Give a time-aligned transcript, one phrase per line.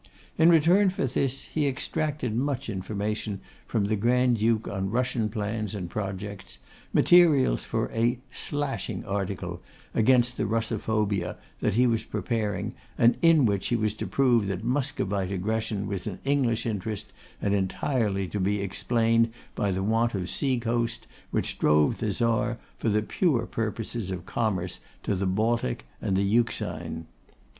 [0.35, 5.75] In return for this, he extracted much information from the Grand duke on Russian plans
[5.75, 6.57] and projects,
[6.91, 9.61] materials for a 'slashing' article
[9.93, 14.63] against the Russophobia that he was preparing, and in which he was to prove that
[14.63, 20.31] Muscovite aggression was an English interest, and entirely to be explained by the want of
[20.31, 25.85] sea coast, which drove the Czar, for the pure purposes of commerce, to the Baltic
[26.01, 27.05] and the Euxine.